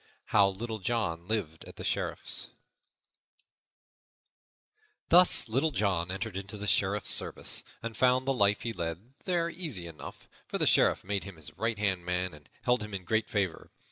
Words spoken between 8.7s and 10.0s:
led there easy